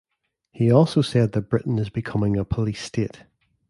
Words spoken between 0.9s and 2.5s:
said that Britain is becoming a